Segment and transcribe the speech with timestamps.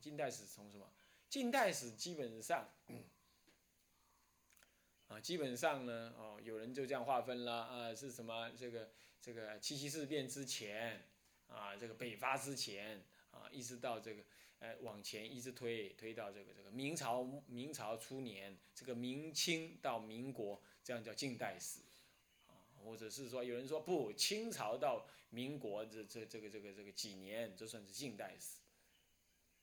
[0.00, 0.90] 近代史从什么？
[1.28, 2.68] 近代史基本上，
[5.08, 8.50] 啊，基本上呢，哦，有人就这样划分了，啊，是什么？
[8.56, 8.90] 这个
[9.20, 11.06] 这个七七事变之前，
[11.48, 14.22] 啊，这个北伐之前，啊，一直到这个，
[14.60, 21.80] 呃，往前一直推，推到这个这个明朝明朝初年，这个明清到民国，这样叫近代史，
[22.82, 28.60] 或者是说有人说不，清朝到民国这这这个这个这个几年，这算是近代史，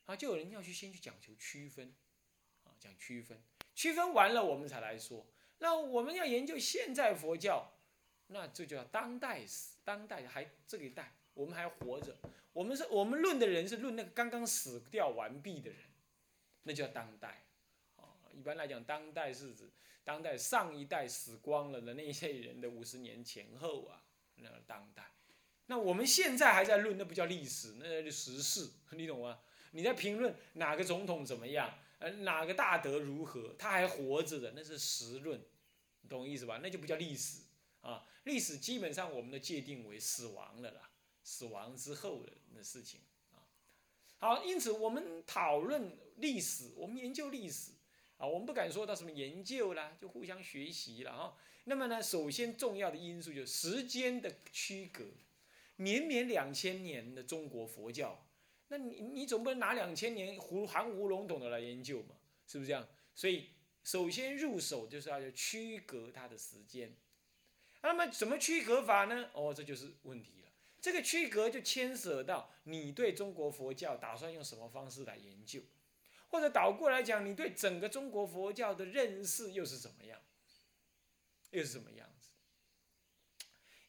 [0.06, 1.93] 啊，就有人要去先去讲求区分，
[2.64, 3.42] 啊，讲区分，
[3.74, 5.25] 区分完了我们才来说。
[5.60, 7.71] 那我们要研究现在佛教，
[8.28, 9.76] 那这叫当代史。
[9.84, 12.18] 当代还这个代，我们还活着。
[12.54, 15.79] 我们是我们论的人是论那个刚刚死掉完毕的人，
[16.64, 17.46] 那叫当代。
[17.98, 18.04] 啊，
[18.34, 19.70] 一般来讲，当代是指
[20.04, 24.04] 当代上一代死光了的那些人的五十年前后啊，
[24.37, 25.12] 那当代。
[25.68, 29.40] 那我们现在还在论，那不叫历史，那叫时事，你懂吗？
[29.75, 31.78] 你在评论哪个总统怎么样？
[32.00, 33.53] 呃，哪个大德如何？
[33.59, 35.42] 他还活着的，那是实论，
[36.08, 36.62] 懂意思吧？
[36.64, 37.42] 那就不叫历史
[37.81, 38.08] 啊。
[38.23, 40.90] 历史基本上我们的界定为死亡了啦，
[41.26, 43.02] 死亡之后的那事情
[43.34, 43.44] 啊。
[44.18, 47.72] 好，因此我们讨论历史，我们研究历史
[48.18, 51.34] 啊，我们不敢说到什么研究啦，就互相学习了啊。
[51.66, 55.03] 那么呢，首先重要的因素就是时间的区隔，
[55.76, 58.25] 绵绵两千年的中国佛教。
[58.68, 62.16] 那你你总不能拿两千年胡含糊笼统的来研究嘛？
[62.48, 62.88] 是不是这样？
[63.14, 63.52] 所以
[63.84, 66.96] 首先入手就是要区隔它的时间。
[67.84, 69.30] 那么怎么区隔法呢？
[69.34, 70.50] 哦，这就是问题了。
[70.82, 75.62] 这个区隔就牵涉到你对中国佛教打算用什么方式来研究，
[76.30, 80.20] 或者倒过来讲，你对整个中国佛教的认识又是怎么样？
[81.52, 82.32] 又是什么样子？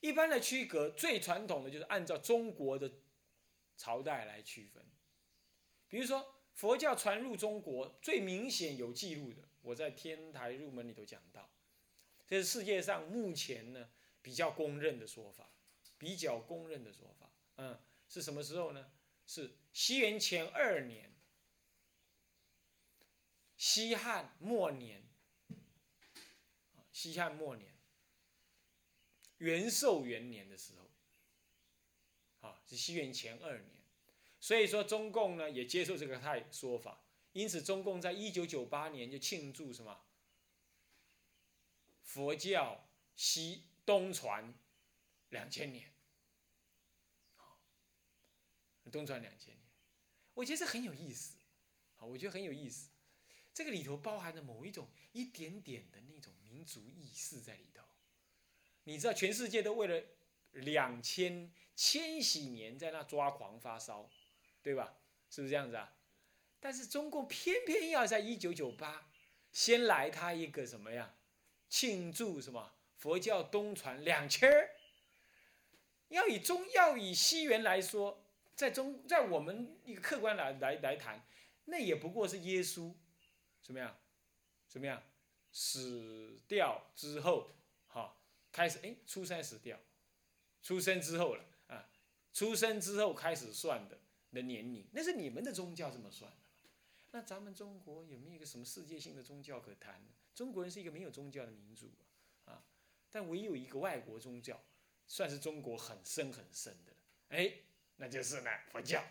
[0.00, 2.92] 一般的区隔最传统的就是按照中国的。
[3.76, 4.84] 朝代来区分，
[5.88, 11.50] 比如说佛教传入中国最明显有记录的，我在《天台入门》里头讲到，
[12.26, 13.90] 这是世界上目前呢
[14.22, 15.52] 比较公认的说法，
[15.98, 17.78] 比较公认的说法，嗯，
[18.08, 18.90] 是什么时候呢？
[19.26, 21.12] 是西元前二年，
[23.56, 25.06] 西汉末年，
[26.90, 27.74] 西汉末年，
[29.38, 30.86] 元寿元年的时候。
[32.46, 33.82] 啊，是西元前二年，
[34.38, 40.04] 所以说中共呢也接受这个太说法，因此中共在一九九八年就庆祝什么？
[42.02, 44.54] 佛教西东传
[45.30, 45.92] 两千年，
[48.92, 49.66] 东传两千年，
[50.34, 51.36] 我觉得这很有意思，
[51.96, 52.90] 好，我觉得很有意思，
[53.52, 57.84] 这个里头包含着某一种一点点的那种民族意识在里头，
[58.84, 60.02] 你知道全世界都为了。
[60.52, 64.10] 两千千禧年在那抓狂发烧，
[64.62, 64.96] 对吧？
[65.30, 65.92] 是不是这样子啊？
[66.58, 69.08] 但是中共偏偏要在一九九八
[69.52, 71.14] 先来他一个什么呀？
[71.68, 74.70] 庆祝什么佛教东传两千儿？
[76.08, 81.26] 要以中要以西元来说，在中在我们一个客观来来来谈，
[81.66, 82.94] 那也不过是耶稣，
[83.62, 83.98] 怎么样？
[84.68, 85.02] 怎么样？
[85.52, 87.50] 死掉之后，
[87.88, 88.16] 哈，
[88.52, 89.78] 开始哎，出生死掉。
[90.62, 91.44] 出生之后了，
[92.36, 93.98] 出生之后开始算的
[94.30, 96.68] 的年龄，那是你们的宗教这么算的。
[97.12, 100.12] 那咱们中国有没有一个什么世界性的宗教可谈呢？
[100.34, 101.90] 中国人是一个没有宗教的民族
[102.44, 102.62] 啊，
[103.10, 104.62] 但唯有一个外国宗教，
[105.06, 106.98] 算是中国很深很深的了
[107.28, 107.54] 哎，
[107.96, 109.02] 那就是呢佛教。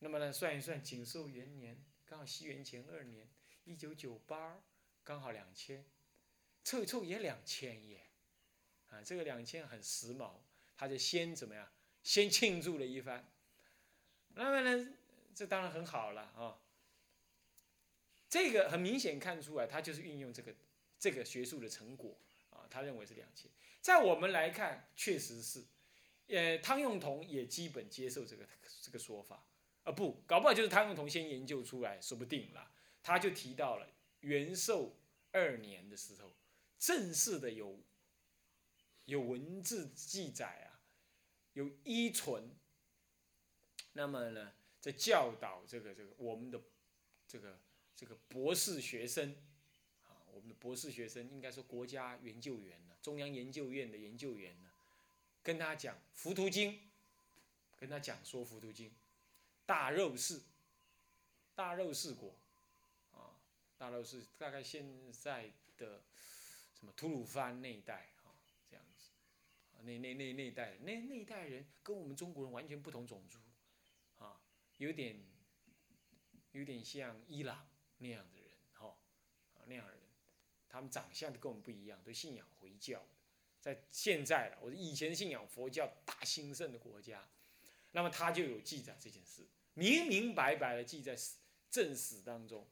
[0.00, 3.26] 那么呢，算一算，景寿元年刚好西元前二年，
[3.64, 4.62] 一九九八
[5.02, 5.82] 刚好两千，
[6.62, 8.02] 凑一凑也两千耶。
[8.88, 10.40] 啊，这个两千很时髦，
[10.76, 11.66] 他就先怎么样？
[12.06, 13.28] 先庆祝了一番。
[14.34, 14.94] 那么呢，
[15.34, 16.56] 这当然很好了啊。
[18.28, 20.54] 这个很明显看出来，他就是运用这个
[21.00, 22.16] 这个学术的成果
[22.50, 22.62] 啊。
[22.70, 23.50] 他认为是两千，
[23.80, 25.64] 在我们来看，确实是。
[26.28, 28.46] 呃，汤用彤也基本接受这个
[28.82, 29.44] 这个说法
[29.82, 29.90] 啊。
[29.90, 32.70] 不，搞不好就是汤用彤先研究出来，说不定啦。
[33.02, 33.88] 他就提到了
[34.20, 34.96] 元寿
[35.32, 36.32] 二年的时候，
[36.78, 37.82] 正式的有。
[39.06, 40.65] 有文字记载，
[41.56, 42.54] 有依存。
[43.94, 46.60] 那么呢，在教导这个这个我们的
[47.26, 47.58] 这个
[47.96, 49.34] 这个博士学生
[50.04, 54.68] 啊，我们的博士学生应该说国家研究员呢，中央研究院的研究员呢，
[55.42, 56.72] 跟他讲《浮屠经》，
[57.78, 58.90] 跟他讲说《浮屠经》，
[59.64, 60.42] 大肉氏，
[61.54, 62.34] 大肉氏国，
[63.14, 63.32] 啊，
[63.78, 66.02] 大肉氏大概现在的
[66.78, 68.10] 什么吐鲁番那一带。
[69.86, 73.38] 那那那那一代，那那一代人跟我们中国人完全不同种族，
[74.18, 74.40] 啊，
[74.78, 75.24] 有点
[76.50, 77.68] 有点像伊朗
[77.98, 78.98] 那样的人，哈，
[79.54, 80.02] 啊那样的人，
[80.68, 83.00] 他们长相都跟我们不一样，都信仰回教。
[83.60, 87.28] 在现在了，我以前信仰佛教大兴盛的国家，
[87.92, 91.16] 那么他就有记载这件事，明明白白的记在
[91.70, 92.66] 正史当中，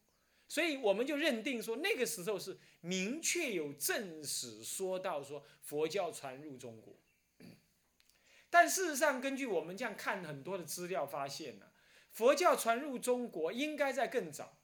[0.48, 6.94] 所以我们就认定说那个时候是明确有正史说到说佛教传入中国。
[8.54, 11.72] 但事实上，根据我们这样看很多的资料发现呢，
[12.12, 14.58] 佛教传入中国应该在更早，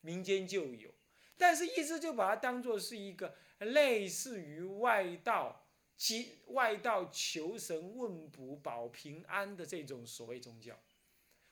[0.00, 0.92] 民间就有，
[1.36, 5.68] 但是一直就把它当做是一个类似于外道。
[5.96, 10.76] 其外道求神问卜保平安的这种所谓宗教，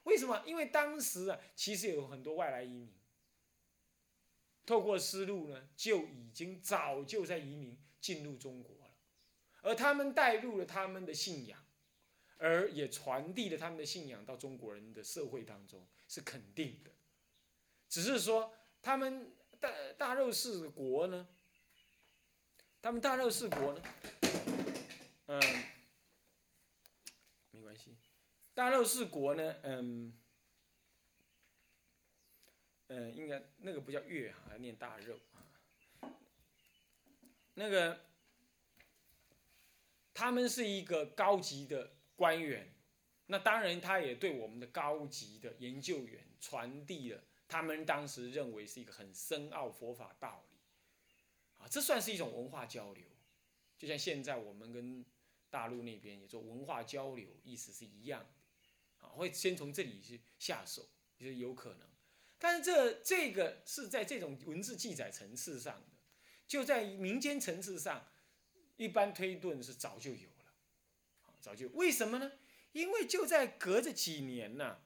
[0.02, 0.42] 为什么？
[0.44, 2.94] 因为当时啊，其实有很多外来移民，
[4.64, 8.94] 透过丝路呢，就已经早就在移民进入中国了，
[9.62, 11.65] 而他们带入了他们的信仰，
[12.38, 16.90] 而也传递了他们的信仰到中国人的社会当中，是肯定的。
[17.88, 18.52] 只是说
[18.82, 21.26] 他们大大肉氏国呢，
[22.82, 23.82] 他们大肉氏国呢。
[25.26, 25.40] 嗯，
[27.50, 27.96] 没关系。
[28.54, 30.12] 大肉氏国呢，嗯，
[32.88, 35.42] 嗯，应该那个不叫月哈，念大肉啊
[37.54, 38.00] 那个，
[40.12, 42.74] 他们是一个高级的官员，
[43.26, 50.58] 那当然他也对我们的高级的研究员传递了他们当时认为是一个很深奥佛法道理，
[51.62, 53.04] 啊，这算是一种文化交流，
[53.78, 55.04] 就像现在我们跟。
[55.48, 60.86] 大陆那边也做文化交流，意思是一样的，啊，会先从这里去下手，
[61.16, 61.88] 也是有可能。
[62.36, 65.96] 但是这这个是在这种文字记载层次上的，
[66.46, 68.06] 就在民间层次上，
[68.76, 70.28] 一般推断是早就有，
[71.46, 72.32] 早就为什么呢？
[72.72, 74.78] 因为就在隔着几年呢，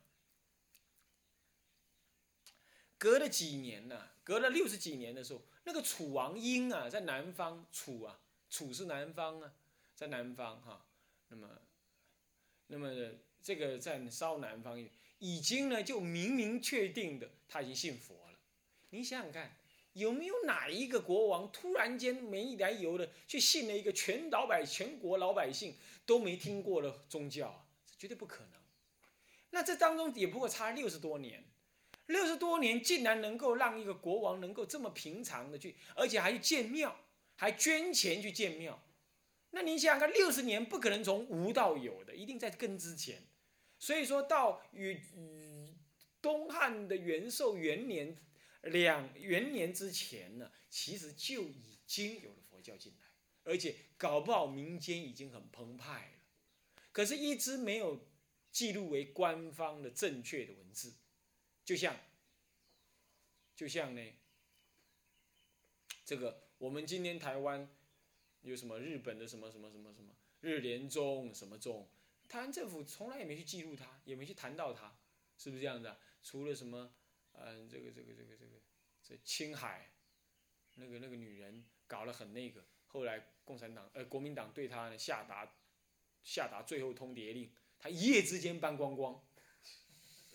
[2.98, 8.20] 隔了几年呢，隔了六十几年的时候，那个楚王英啊，在南方，楚啊，
[8.50, 9.54] 楚是南方啊。
[9.94, 10.86] 在南方哈，
[11.28, 11.60] 那么，
[12.68, 12.90] 那么
[13.42, 14.82] 这个在稍南方
[15.18, 18.38] 已经呢就明明确定的他已经信佛了。
[18.88, 19.54] 你想想看，
[19.94, 25.74] 有没有哪一个国王突然间没来由的去信了一个全老百全国老百姓
[26.06, 27.64] 都没听过的宗教啊？
[27.86, 28.52] 这绝对不可能。
[29.50, 31.44] 那这当中也不过差六十多年，
[32.06, 36.96] 六十多年竟然能够让一个国王能够这么平常的去，而且还去建庙，
[37.34, 38.80] 还捐钱去建庙。
[39.50, 43.24] 那你想想看，六十年不可能从无到有的，一定在更之前。
[43.76, 45.00] 所以说到与
[46.22, 48.16] 东汉的元寿元年
[48.62, 53.06] 两元年之前呢，其实就已经有了佛教进来，
[53.44, 56.24] 而且搞不好民间已经很澎湃了。
[56.92, 58.08] 可是，一直没有
[58.50, 60.94] 记录为官方的正确的文字，
[61.64, 61.98] 就像
[63.54, 64.12] 就像呢，
[66.04, 67.68] 这个我们今天台湾。
[68.42, 71.86] 有什么日本的什么什么什么什么日莲宗什么宗，
[72.26, 74.98] 台湾政府从来也没去记录它，也没去谈到它，
[75.36, 76.00] 是不是这样的？
[76.22, 76.90] 除了什么，
[77.44, 78.60] 嗯，这个这个这个这个，
[79.02, 79.90] 这青海，
[80.74, 85.54] 那个那个女人搞了很那个，后来共产党呃国民党对她呢下达
[86.22, 89.22] 下达最后通牒令，她一夜之间搬光光，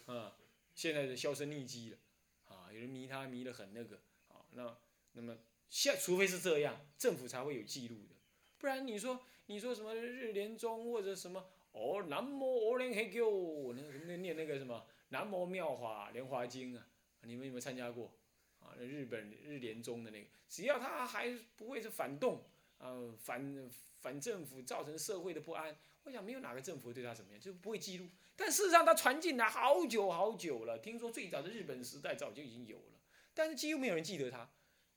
[0.06, 0.38] 啊，
[0.74, 1.98] 现在是销声匿迹了，
[2.46, 4.78] 啊，有人迷她迷得很那个，啊，那
[5.14, 5.38] 那么。
[5.68, 8.16] 现除非是这样，政府才会有记录的，
[8.58, 16.88] 不然你说你说什么日莲宗或者什么哦南无阿弥陀佛，那那念那个什么南无妙法莲华经啊，
[17.26, 18.12] 你们有没有参加过？
[18.60, 22.44] 啊，那日本日联宗的那个，只要他还不会是反动
[22.80, 28.08] 啊，反反政府造成社会的不安，我想没有哪个政府对他怎么样，就不会记录。
[28.36, 33.00] 但事实上，他传进来好久好久了，听说最早的日本时代早就已经有了，
[33.34, 34.50] 但是几乎没有人记得他。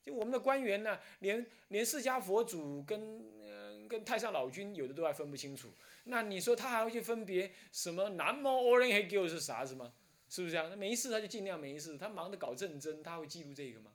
[0.02, 5.68] 就我们的官员呢，连连释迦佛祖跟嗯跟太上老君有的都还分不清楚，
[6.04, 9.92] 那你说他还会去分别什么南无阿弥陀佛是啥子吗？
[10.28, 10.68] 是不是这样？
[10.68, 13.92] 那没事他就尽量没事，他忙着搞政争，他会记录这个吗？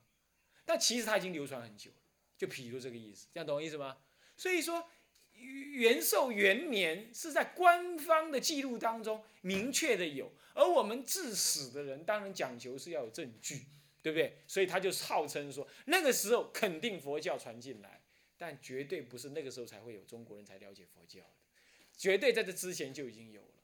[0.64, 1.96] 但其实他已经流传很久了，
[2.36, 3.96] 就譬如这个意思，这样懂我意思吗？
[4.36, 4.88] 所以说
[5.32, 13.66] 元寿元年是在官方的记录当中明确的有，而我们治史的人当然讲求是要有证据。
[14.04, 14.36] 对不对？
[14.46, 18.02] 所以他就号称说，那个时候肯定佛教传进来，
[18.36, 21.30] 但绝对不是那个时候才会有中国人才了解佛教的，
[21.96, 23.62] 绝对在这之前就已经有了。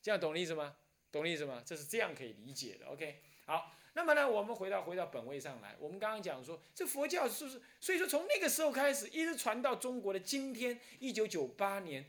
[0.00, 0.76] 这样懂的意思吗？
[1.16, 1.62] 懂意思吗？
[1.64, 2.86] 这是这样可以理解的。
[2.86, 7.60] OK，好，那么呢，我们回到回到本位上来，我们刚刚讲说，这佛教是不是？
[7.80, 12.04] 所以说从那个时候开始，一直传到中国的今天，一九九八年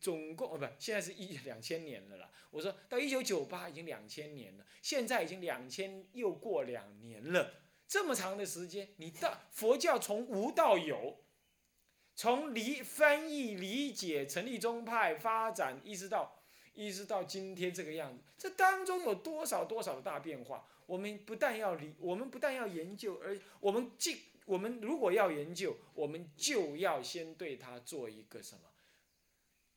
[0.00, 2.30] 总共哦不，现在是一两千年了啦。
[2.50, 7.54] 我说到一九九八已经两千年了，现在已经两千又过两年了，
[7.88, 11.24] 这么长的时间，你到佛教从无到有，
[12.14, 16.41] 从理翻译理解成立宗派发展，一直到
[16.74, 20.66] 一直到今天这个样子，这当中有多少多少大变化？
[20.86, 28.62] 我们不但要理，我们不但要研究，而我们既我们如果要研究，我们就要先对它做一个什么？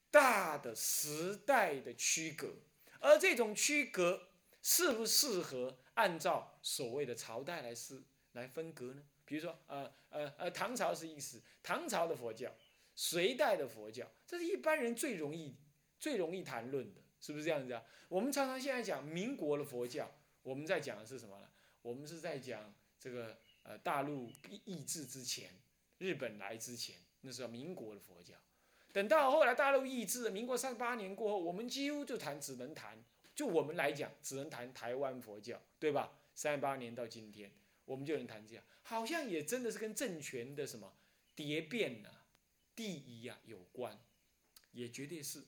[0.10, 2.56] 大的时代的区隔，
[3.00, 4.30] 而这种区隔
[4.62, 9.04] 适不适合按照所谓的朝代来是来分隔呢？
[9.26, 12.50] 比如说，呃呃呃，唐朝是意思，唐朝的佛教，
[12.96, 15.56] 隋代的佛教，这是一般人最容易
[16.00, 17.84] 最容易谈论的，是不是这样子啊？
[18.08, 20.12] 我们常常现在讲民国的佛教，
[20.44, 21.48] 我们在讲的是什么呢？
[21.82, 24.32] 我们是在讲这个呃大陆
[24.66, 25.52] 易制之前，
[25.98, 28.34] 日本来之前，那是民国的佛教。
[28.92, 33.04] 等到后来大陆易制，民国三十八年过后，我们几乎就谈，只能谈，
[33.36, 36.18] 就我们来讲，只能谈台湾佛教，对吧？
[36.34, 37.52] 三十八年到今天，
[37.86, 40.94] 我们就能谈这样，好像也真的是跟政权的什么
[41.36, 42.26] 蝶变啊、
[42.76, 44.00] 地移啊有关，
[44.72, 45.44] 也绝对是，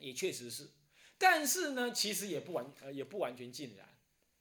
[0.00, 0.68] 也确实是，
[1.18, 3.86] 但是呢，其实也不完，呃，也不完全尽然，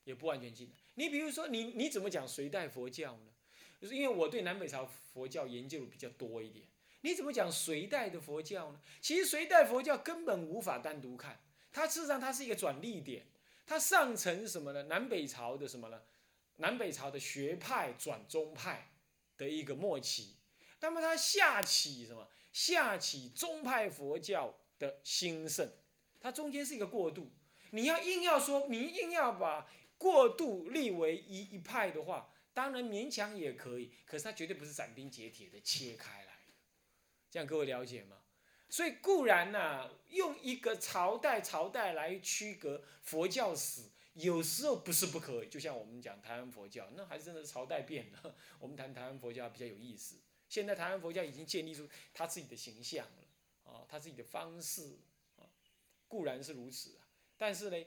[0.04, 0.76] 也不完全尽然。
[0.96, 3.32] 你比如说，你你怎么讲隋代佛教呢？
[3.80, 6.66] 就是因为我对南北朝佛教研究比较多一点。
[7.02, 8.82] 你怎么讲隋代的佛教呢？
[9.02, 13.28] 其实隋代佛教根本无法单独看，它事实上它是一个转捩点，
[13.66, 14.84] 它上层什么呢？
[14.84, 16.02] 南北朝的什么呢？
[16.58, 18.92] 南北朝的学派转宗派
[19.38, 20.36] 的一个末期，
[20.82, 22.28] 那么它下起什么？
[22.52, 25.70] 下起宗派佛教的兴盛，
[26.20, 27.32] 它中间是一个过渡。
[27.72, 36.40] 你要硬要说，你硬要把过渡立为一一派的话，当然勉强也可以，可是它绝对不是斩钉截铁的切开来。
[37.30, 38.18] 这样各位了解吗？
[38.70, 45.50] 所以固然呢，用一个朝代朝代来区隔佛教史，有时候不是不可以。
[45.50, 48.36] 就像我们讲台湾佛教，那还是真的是朝代变了。
[48.60, 50.18] 我们谈台湾佛教比较有意思。
[50.48, 53.24] 现在台湾佛教已经建立出他自己的形象了，
[53.70, 54.98] 啊，他自己的方式，
[55.38, 55.46] 啊，
[56.08, 57.08] 固然是如此啊。
[57.38, 57.86] 但是呢，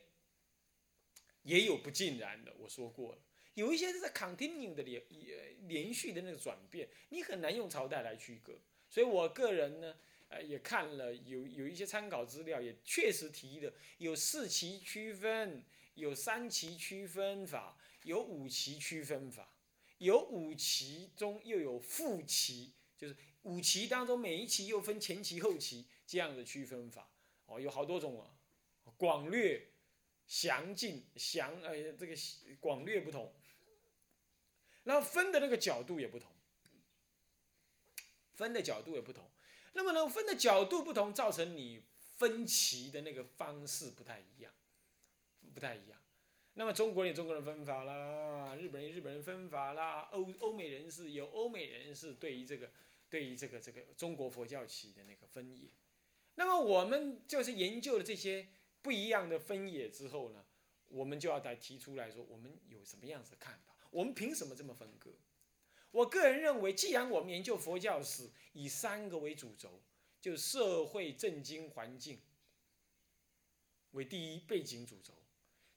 [1.42, 2.54] 也有不尽然的。
[2.58, 3.18] 我说过了，
[3.54, 5.02] 有一些是在 continue 的连
[5.68, 8.58] 连续的那个转变，你很难用朝代来区隔。
[8.88, 9.96] 所以我个人呢，
[10.28, 19.52] 呃，也看了有有一些参考资料，也确实提的有四期区分，有三期区分法，有五期区分法，
[19.98, 22.72] 有五期中又有副期，
[23.02, 27.11] 就是五期当中每一期又分前期后期这样的区分法，
[27.47, 28.30] 哦，有好多种啊，
[28.97, 29.73] 广略、
[30.28, 32.14] 详尽、详呃这个
[32.61, 33.35] 广略不同，
[34.85, 36.30] 然后分的那个角度也不同。
[38.35, 39.28] 分的角度也不同，
[39.73, 41.82] 那么呢，分的角度不同，造成你
[42.16, 44.52] 分歧的那个方式不太一样，
[45.52, 46.00] 不太一样。
[46.54, 52.71] 那么中国人有中国人分法啦，日本人日本人分法啦，欧欧美人士有欧美人士对于这个
[53.12, 55.69] 对于这个这个中国佛教起的那个分野。
[56.37, 58.49] 那么我们就是研究了这些
[58.81, 60.42] 不一样的分野之后呢，
[60.88, 63.76] 我们就要来提出来说，我们有什么样子的看法？
[63.90, 65.11] 我们凭什么这么分割？
[65.90, 69.83] 我个人认为，既然我们研究佛教史以三个为主轴，
[70.23, 72.19] 就社会、政经、环境
[73.90, 75.12] 为第一背景主轴，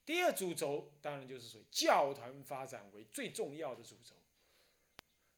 [0.06, 4.16] 第二主轴当然就是说教团发展为最重要的主轴，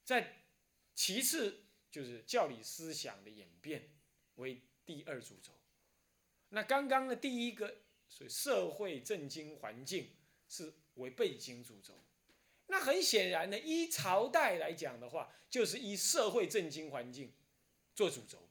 [0.03, 0.43] 在
[0.93, 3.89] 其次就是教理思想的演变
[4.35, 5.51] 为第二主轴。
[6.49, 10.11] 那刚刚的第一个，所以社会、政经、环境
[10.47, 11.93] 是为背景主轴。
[12.67, 17.33] 那很显然呢，依朝代来讲的话，就是依社会政经环境
[17.95, 18.49] 做主轴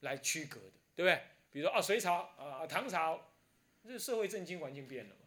[0.00, 1.22] 来区隔的，对不对？
[1.50, 3.32] 比如说啊，隋朝啊，唐朝，
[3.84, 5.22] 这社会政经环境变了嘛，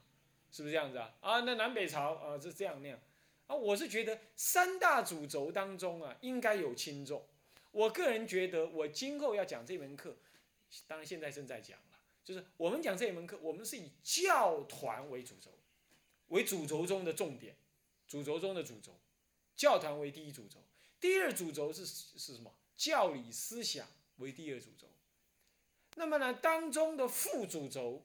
[0.52, 1.16] 是不是这样子啊？
[1.22, 3.00] 啊，那南北朝啊，是这样那样
[3.48, 3.56] 啊。
[3.56, 7.26] 我是觉得三大主轴当中啊，应该有轻重。
[7.72, 10.16] 我个人觉得，我今后要讲这门课，
[10.88, 15.52] 当然现在正在讲了，就是我们讲这门课，我们是以教团为主轴，
[16.30, 17.56] 为主轴中的重点。
[18.08, 18.98] 主轴中的主轴，
[19.56, 20.64] 教团为第一主轴，
[21.00, 22.54] 第二主轴是是什么？
[22.78, 23.86] 教理思想
[24.18, 24.88] 为第二主轴。
[25.96, 28.02] 那么呢，当中的副主轴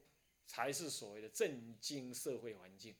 [0.46, 2.94] 才是所谓的政经社会环境。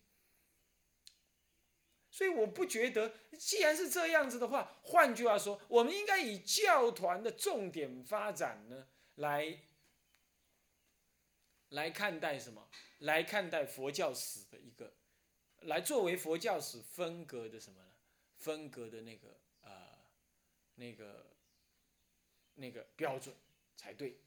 [2.12, 9.58] 所以我不觉得，既然是这样子的话，换句话说，我们应该以教团的重点发展呢，来
[11.70, 12.68] 来看待什么？
[12.98, 14.92] 来看待佛教史的一个。
[15.60, 17.88] 来作为佛教史分隔的什么呢？
[18.36, 19.72] 分隔的那个呃，
[20.74, 21.34] 那个
[22.54, 23.34] 那个标准
[23.74, 24.20] 才对。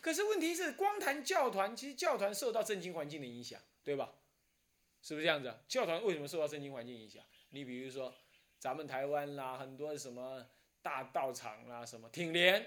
[0.00, 4.12] 可是问题是，光谈教团，其实教团受到政经环境的影响，对吧？
[5.02, 5.54] 是不是这样子？
[5.66, 7.24] 教团为什么受到政经环境影响？
[7.50, 8.14] 你比如说，
[8.58, 10.46] 咱们台湾啦，很多什么
[10.82, 12.60] 大道场啦，什么挺联，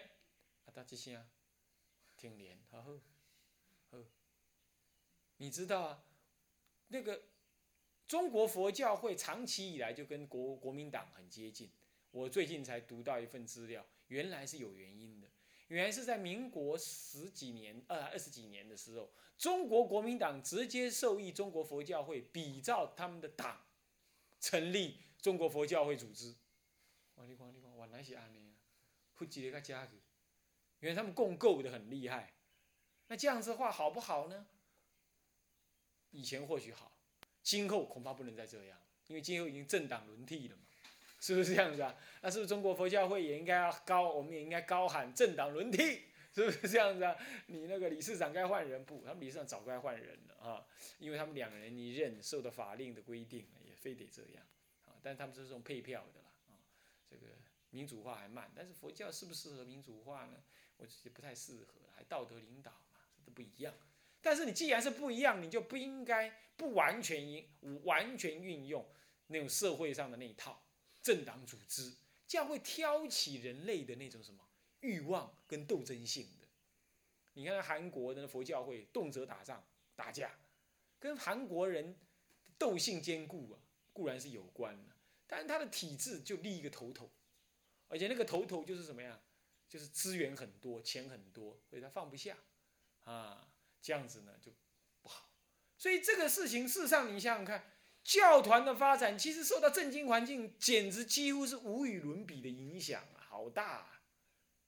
[0.66, 1.26] 啊，大这些啊，
[2.18, 3.98] 挺联，好，好，
[5.38, 6.04] 你知道啊，
[6.88, 7.22] 那个
[8.08, 11.72] 中国佛教会长期以来就跟国国民党很接近。
[12.12, 15.23] 我最近才读到一份资料，原来是有原因的。
[15.68, 23.66] 原来是在民国十几年、二二十几年的时候，中国国民党直接受益中国佛教会，比照他们的党，
[24.40, 26.36] 成立中国佛教会组织。
[27.16, 28.60] 哇，你看，你看，原来是安尼啊，
[29.14, 29.94] 复制个加去，
[30.80, 32.34] 原来他们共构的很厉害。
[33.08, 34.48] 那这样子的话好不好呢？
[36.12, 36.92] 以前或许好，
[37.42, 40.64] 今后恐怕不能再这样，因为今后已经政党轮替了嘛。
[41.24, 41.96] 是不是这样子啊？
[42.22, 44.12] 那是不是中国佛教会也应该要高？
[44.12, 46.02] 我们也应该高喊政党轮替，
[46.36, 47.16] 是不是这样子啊？
[47.48, 49.02] 你那个理事长该换人不？
[49.06, 50.68] 他们理事长早该换人了啊，
[51.00, 54.46] 因为他们两人一任，受到法令的规定，也非得这样
[54.86, 55.00] 啊。
[55.02, 56.60] 但他们是这种配票的啦啊，
[57.10, 57.28] 这个
[57.70, 60.44] 民主化还慢，但是佛教适不适合民主化呢？
[60.76, 63.74] 我觉得不太适合，还道德领导嘛，这都不一样。
[64.22, 67.48] 但是你既然是不一样，你就不应该不完全应
[67.86, 68.86] 完全运用
[69.28, 70.62] 那种社会上的那一套。
[71.04, 71.94] 政党组织
[72.26, 74.44] 这样会挑起人类的那种什么
[74.80, 76.48] 欲望跟斗争性的。
[77.34, 79.64] 你看韩国的佛教会动辄打仗
[79.96, 80.32] 打架，
[81.00, 81.96] 跟韩国人
[82.58, 83.60] 斗性坚固啊，
[83.92, 84.96] 固然是有关的，
[85.28, 87.12] 但是他的体制就立一个头头，
[87.90, 89.20] 而且那个头头就是什么呀？
[89.68, 92.38] 就是资源很多，钱很多，所以他放不下
[93.04, 94.52] 啊，这样子呢就
[95.02, 95.30] 不好。
[95.78, 97.70] 所以这个事情，事实上你想想看。
[98.04, 104.02] 教团的发展其实受到政经环境简直几乎是无与伦比的影响啊，好大，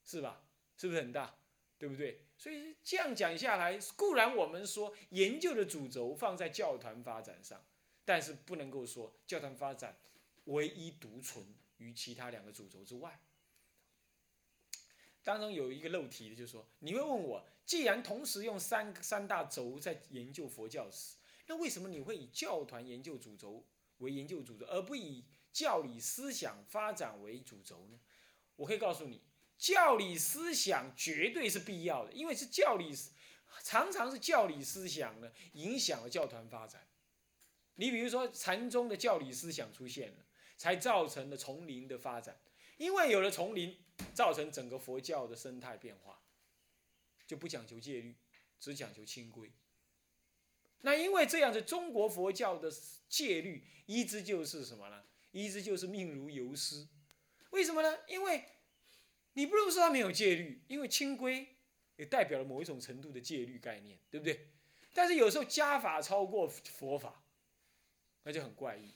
[0.05, 0.41] 是吧？
[0.77, 1.35] 是不是很大？
[1.77, 2.21] 对不对？
[2.37, 7.61] 所以这样讲下来，固然我们说研究的主轴放在教团发展上，
[8.05, 9.97] 但是不能够说教团发展
[10.45, 11.45] 唯一独存
[11.77, 13.19] 于其他两个主轴之外。
[15.23, 21.17] 当中有一个漏题的，就是说你会问我，既然同时用三三大轴在研究佛教史。
[21.47, 23.65] 那为什么你会以教团研究主轴
[23.99, 27.99] 为研究主轴，而不以教理思想发展为主轴呢？
[28.55, 29.21] 我可以告诉你，
[29.57, 32.93] 教理思想绝对是必要的，因为是教理，
[33.63, 36.87] 常常是教理思想呢影响了教团发展。
[37.75, 40.25] 你比如说禅宗的教理思想出现了，
[40.57, 42.39] 才造成了丛林的发展，
[42.77, 43.77] 因为有了丛林，
[44.13, 46.21] 造成整个佛教的生态变化，
[47.27, 48.15] 就不讲求戒律，
[48.59, 49.51] 只讲求清规。
[50.85, 52.71] 那因为这样子，中国佛教的
[53.09, 55.03] 戒律一直就是什么呢？
[55.31, 56.87] 一直就是命如游丝。
[57.49, 57.97] 为什么呢？
[58.07, 58.45] 因为
[59.33, 61.55] 你不能说它没有戒律，因为清规
[61.95, 64.51] 也代表了某一种程度的戒律概念，对不对？
[64.93, 67.23] 但是有时候家法超过佛法，
[68.21, 68.93] 那就很怪异。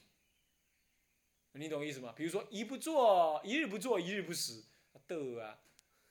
[1.53, 2.13] 你懂意思吗？
[2.15, 4.63] 比如说一不做，一日不做，一日不食，
[5.07, 5.59] 得啊。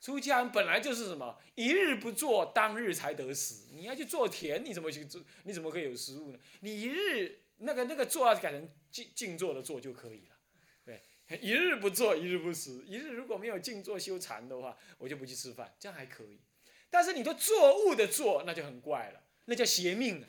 [0.01, 3.67] 出家人本来就是什么，一日不做，当日才得食。
[3.73, 5.21] 你要去做田，你怎么去做？
[5.43, 6.39] 你怎么可以有食物呢？
[6.61, 10.37] 你一日那个那个做要改成静静坐的坐就可以了。
[10.85, 11.03] 对，
[11.43, 12.85] 一日不做，一日不食。
[12.87, 16.41] 一日如果没有静坐修禅的话，我就不去吃饭，这样还可以。
[16.89, 20.29] 但是你都作物的做，那就很怪了，那叫邪命了。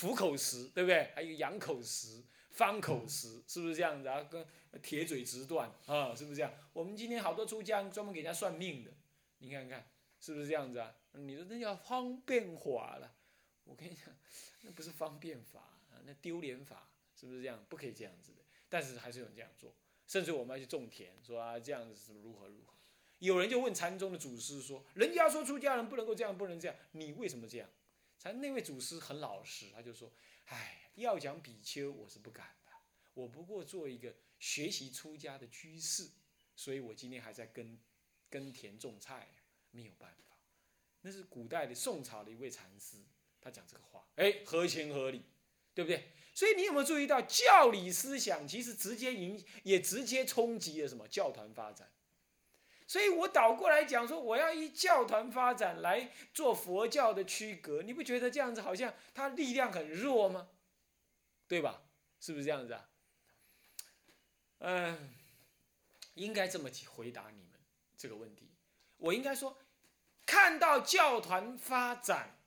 [0.00, 1.12] 虎口食，对不对？
[1.14, 2.24] 还有羊口食。
[2.54, 4.22] 方口食是不是这样子啊？
[4.22, 4.46] 跟
[4.80, 6.52] 铁嘴直断啊，是不是这样？
[6.72, 8.92] 我们今天好多出家专门给人家算命的，
[9.38, 9.88] 你看看
[10.20, 10.94] 是不是这样子啊？
[11.12, 13.12] 你说那叫方便法了，
[13.64, 14.04] 我跟你讲，
[14.62, 17.64] 那不是方便法啊，那丢脸法，是不是这样？
[17.68, 18.38] 不可以这样子的。
[18.68, 19.74] 但是还是有人这样做，
[20.06, 22.72] 甚至我们要去种田，说啊这样子是如何如何。
[23.18, 27.68] 有人就问禅宗的祖师说：“人家说出家人不能够这样，不能这样，你为什么这样？”
[28.18, 30.12] 禅那位祖师很老实，他就说
[30.46, 32.72] ：“唉。”要讲比丘，我是不敢的。
[33.14, 36.08] 我不过做一个学习出家的居士，
[36.56, 37.78] 所以我今天还在耕
[38.28, 39.28] 耕田种菜，
[39.70, 40.36] 没有办法。
[41.02, 42.96] 那是古代的宋朝的一位禅师，
[43.40, 45.22] 他讲这个话，哎，合情合理，
[45.74, 46.10] 对不对？
[46.34, 51.90] 所以你有没有注意到，教理思想其实直接影，也直接冲击了什么教团发展？
[52.86, 60.48] 所以我倒过来讲说，我要以教团发展来做佛教的区隔，你不觉得这样子好像它力量很弱吗？
[61.54, 61.84] 对吧？
[62.18, 62.88] 是不是这样子啊？
[64.58, 65.14] 嗯，
[66.14, 67.60] 应该这么回答你们
[67.96, 68.50] 这个问题。
[68.96, 69.56] 我应该说，
[70.26, 72.40] 看到教团发展，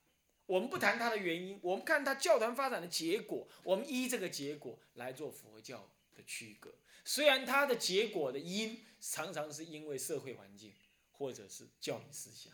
[0.45, 6.75] 我们不谈它的原因，我们看它教团发展的结果，我们依这个结果来做佛教的区隔。
[7.05, 10.73] 虽然它的结果的因常常是因为社会环境
[11.13, 12.51] 或者是教育思想，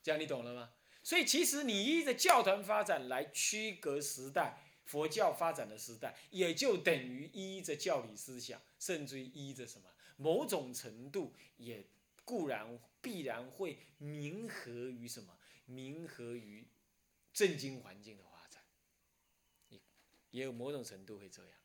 [0.00, 0.70] 这样你懂了吗？
[1.02, 11.86] 所以其实你依着教团发展来区隔时代，佛教发展的时代，也就等于依着教理思想，甚至于依着什么某种程度也
[12.24, 16.66] 固然必然会冥合于什么，冥合于
[17.34, 18.62] 政经环境的发展，
[19.68, 19.78] 也
[20.30, 21.58] 也有某种程度会这样，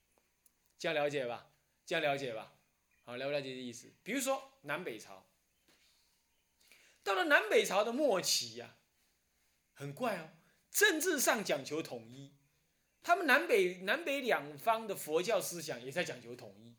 [0.78, 1.50] 这样了解吧？
[1.86, 2.54] 这样了解吧？
[3.06, 3.90] 好，了不了解这意思？
[4.04, 5.26] 比如说南北朝，
[7.04, 8.76] 到了南北朝的末期呀，
[9.72, 10.32] 很怪哦，
[10.70, 12.34] 政治上讲求统一，
[13.04, 16.74] 他们南北南北两方的佛教思想也在讲求统一，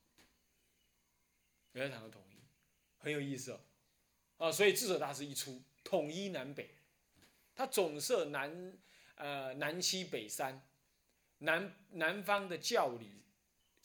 [1.73, 2.43] 也在讲求统一，
[2.99, 3.61] 很有意思哦，
[4.39, 6.75] 啊，所以智者大师一出，统一南北，
[7.55, 8.77] 他总设南
[9.17, 10.67] 呃南七北三，
[11.39, 13.21] 南南方的教理。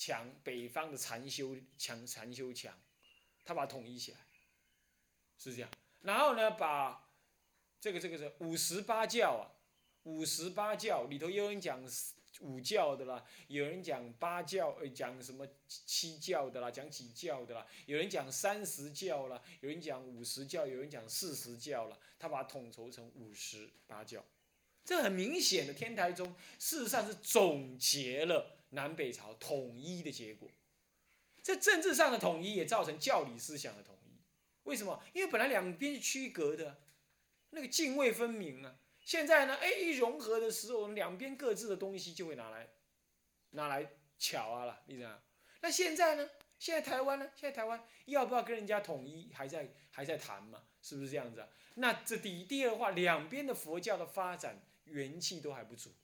[0.01, 2.73] 强北方的禅修强，禅修强，
[3.43, 4.19] 他把它统一起来，
[5.37, 5.69] 是这样。
[5.99, 7.05] 然后呢，把
[7.81, 9.51] 这个这个是五十八教啊，
[10.03, 11.85] 五十八教里头有人讲
[12.41, 24.23] 五教的啦，有人讲八教，呃，讲什么七教的啦，讲几教的啦，有人讲三十教啦，有人讲五十教，有人讲四十教了，他把统筹成五十八教。
[24.85, 28.55] 这很明显的，天台宗事实上是总结了。
[28.71, 30.47] 南北朝统一的结果，
[31.41, 34.21] 这政治上的统一也造成教理思想的统一。
[34.63, 35.01] 为什么？
[35.11, 36.79] 因为本来两边是区隔的，
[37.49, 38.79] 那个泾渭分明啊。
[39.03, 42.69] 现在呢，哎，一融合的时候，两边各自的东西就会拿来
[43.51, 45.21] 拿来巧啊了，你知道？
[45.61, 46.29] 那现在呢？
[46.59, 47.31] 现在台湾呢？
[47.35, 50.63] 现在台湾要不要跟人家统一，还在还在谈嘛？
[50.81, 51.47] 是不是这样子啊？
[51.75, 55.95] 那这第第二话，两边的佛教的发展元气都还不足。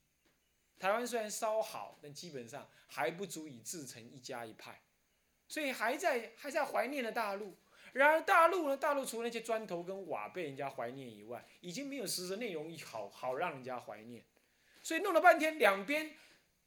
[0.79, 4.81] 台湾虽然稍好，但基本上还不足以自成一家一派，
[5.47, 7.57] 所以还在还在怀念的大陆。
[7.95, 14.21] 然而大陆呢，大陆除了那些砖头跟瓦被人家怀念以外，已经没有实质内容好好让人家怀念。
[14.83, 16.13] 所以弄了半天，两边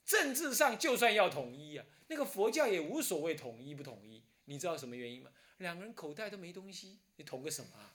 [0.06, 4.24] 政治上就算要统一啊，那个佛教也无所谓统一不统一。
[4.46, 5.30] 你知道什么原因吗？
[5.58, 7.92] 两个人口袋都没东西，你统个什么啊？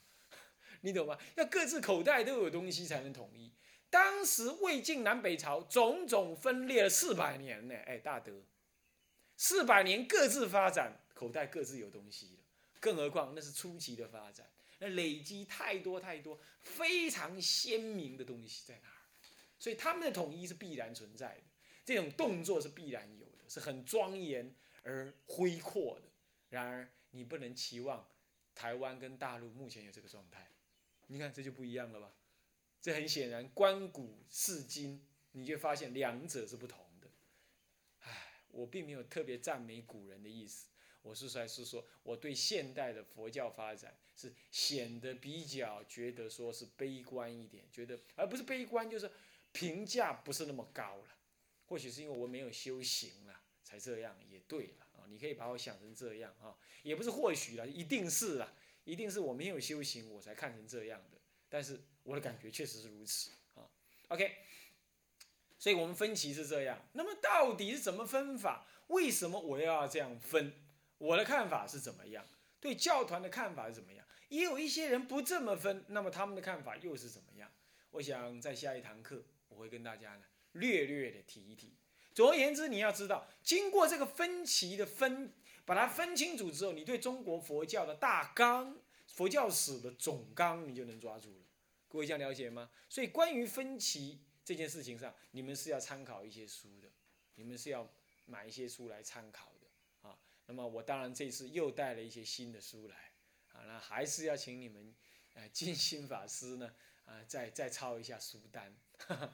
[0.81, 1.17] 你懂吗？
[1.33, 3.51] 要各自口袋都有东西才能统一。
[3.89, 8.43] 当时魏晋南北朝种种分裂了四百年呢，哎，大德，
[9.35, 12.42] 四百年各自发展，口袋各自有东西了，
[12.83, 14.45] 更何况那是初期的发展，
[14.79, 18.99] 那累积太多太多非常鲜明的东西在那儿，
[19.57, 21.43] 所以他们的统一是必然存在的，
[21.85, 26.09] 这种动作是必然有的，是很庄严而恢阔的。
[26.49, 28.05] 然而你不能期望
[28.53, 30.51] 台湾跟大陆目前有这个状态，
[31.07, 32.13] 你看这就不一样了吧？
[32.81, 37.07] 这很显然，观古视今，你就发现两者是不同的。
[38.01, 40.67] 唉，我并没有特别赞美古人的意思，
[41.03, 49.11] 我是说，是说我对现代的佛教发展是显得比较觉得说是悲观一点，觉得而不是悲观，就是
[49.51, 51.07] 评价不是那么高了。
[51.65, 55.05] 或许是因为我没有修行了，才这样，也对了啊。
[55.09, 61.17] 你可以把我想成这样啊，也不是或许了，一定是了，一定是我没有修行，我才看成这样的。
[61.49, 63.67] 但是我的感觉确实是如此啊
[64.07, 64.37] ，OK，
[65.59, 66.79] 所以我们分歧是这样。
[66.93, 68.65] 那么到底是怎么分法？
[68.87, 70.53] 为什么我要这样分？
[71.03, 72.25] 我的看法是怎么样？
[72.61, 74.07] 对教团的看法是怎么样？
[74.29, 77.51] 也有一些人不这么分，那么他们的看法又是怎么样？
[77.91, 81.75] 我想在下一堂课我会跟大家呢略略的提一提。
[82.13, 85.33] 总而言之，你要知道，经过这个分歧的分，
[85.65, 91.45] 把它分清楚之后，你对中国佛教的大纲、佛教史的总纲，你就能抓住了。
[91.89, 92.69] 各位这样了解吗？
[92.87, 96.87] 所以关于分歧这件事情上，你们是要参考一些书的，
[97.35, 97.89] 你们是要
[98.25, 99.52] 买一些书来参考。
[100.45, 103.11] 那么我当然这次又带了一些新的书来
[103.53, 104.93] 啊，那还是要请你们，
[105.33, 106.73] 呃，金心法师呢
[107.05, 108.75] 啊，再再抄一下书单。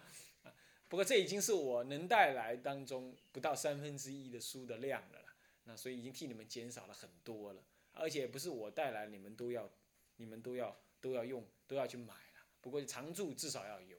[0.87, 5.35] 不过这已经是我能带来当中不到三分之一的书的量了啦。
[5.65, 9.69] 那所以已经替你们减少了很多了，而且不是我带来，你们都要，
[10.15, 12.45] 你们都要都要用，都要去买了。
[12.59, 13.97] 不过常驻至少要有，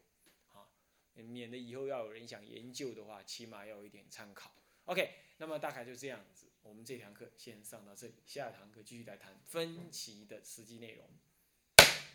[0.49, 0.67] 啊，
[1.15, 4.53] 免得以后要有人想研究的话，起码要有一点参考。
[4.87, 11.07] OK，那么大概就这样子，我们这堂课先上到这里，下堂课继续来谈分歧的实际内容。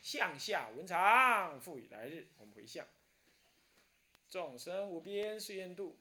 [0.01, 2.87] 向下文长，赋予来日，我们回向。
[4.29, 5.97] 众生无边誓愿度，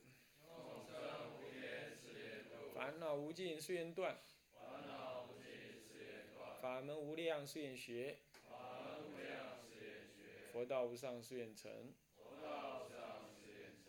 [0.47, 4.19] 众生无边誓愿度，烦恼无尽誓愿断，
[4.53, 5.51] 烦恼无尽
[5.89, 8.19] 誓愿断，法门无量誓愿学。
[10.53, 11.93] 佛道无上誓愿成，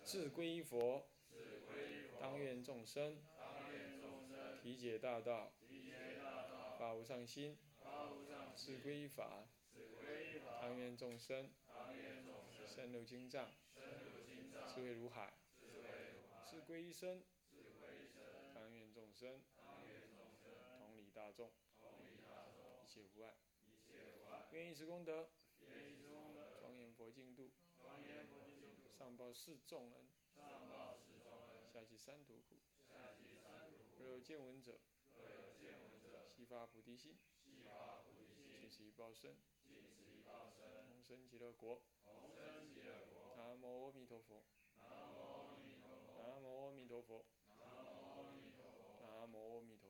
[0.04, 1.08] 自归佛，
[2.20, 3.22] 当愿众生
[4.66, 5.54] 体解大道，
[6.80, 7.56] 法无上心，
[8.56, 9.48] 自归法，
[10.60, 11.52] 当愿众生
[12.66, 13.52] 深入经藏，
[14.68, 15.36] 智慧如海，
[16.50, 17.22] 是归一生。
[18.56, 19.40] 当愿众生
[20.80, 21.52] 同理大众，
[22.84, 23.36] 一切无碍。
[24.50, 25.30] 愿以此功德，
[26.60, 27.52] 庄严佛净土，
[28.98, 30.10] 上报四众恩，
[31.72, 32.56] 下济三途苦。
[34.06, 34.80] 有见闻者
[36.30, 37.18] 悉发菩提心
[38.48, 39.36] 尽其报身
[40.88, 41.82] 同生极乐国。
[43.36, 44.46] 南无阿弥陀佛
[44.88, 46.06] 南无阿弥陀佛。
[46.18, 47.26] 南无阿弥陀佛。
[49.02, 49.85] 南无阿弥陀佛。